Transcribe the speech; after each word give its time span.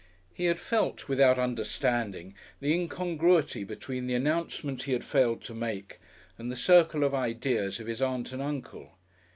He 0.33 0.45
had 0.45 0.59
felt 0.59 1.07
without 1.07 1.37
understanding 1.37 2.33
the 2.59 2.73
incongruity 2.73 3.63
between 3.63 4.07
the 4.07 4.15
announcement 4.15 4.81
he 4.81 4.93
had 4.93 5.05
failed 5.05 5.43
to 5.43 5.53
make 5.53 5.99
and 6.39 6.51
the 6.51 6.55
circle 6.55 7.03
of 7.03 7.13
ideas 7.13 7.79
of 7.79 7.85
his 7.85 8.01
Aunt 8.01 8.31
and 8.31 8.41
Uncle. 8.41 8.97